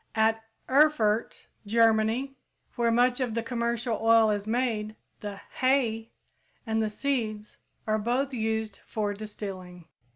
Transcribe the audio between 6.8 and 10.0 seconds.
the seeds are both used for distilling.